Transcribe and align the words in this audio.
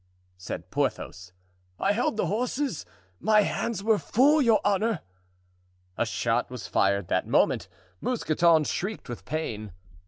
said 0.35 0.71
Porthos. 0.71 1.31
"I 1.79 1.91
held 1.91 2.17
the 2.17 2.25
horses, 2.25 2.87
my 3.19 3.41
hands 3.41 3.83
were 3.83 3.99
full, 3.99 4.41
your 4.41 4.59
honor." 4.65 5.01
A 5.95 6.07
shot 6.07 6.49
was 6.49 6.65
fired 6.65 7.07
that 7.09 7.27
moment; 7.27 7.67
Mousqueton 8.01 8.63
shrieked 8.63 9.07
with 9.09 9.25
pain. 9.25 9.73